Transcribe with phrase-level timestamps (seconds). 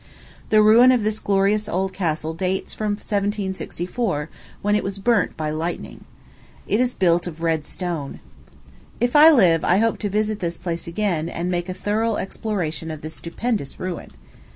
[0.49, 4.31] The ruin of this glorious old castle dates from 1764,
[4.63, 6.05] when it was burnt by lightning.
[6.67, 8.19] It is built of red stone.
[8.99, 12.89] If I live, I hope to visit this place again, and make a thorough exploration
[12.89, 14.09] of this stupendous ruin.